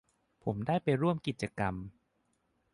[0.43, 1.75] ผมได้ไปร่วมกิจกรรม